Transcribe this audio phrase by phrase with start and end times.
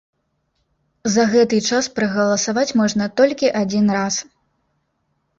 [1.15, 4.15] За гэты час прагаласаваць можна толькі адзін раз!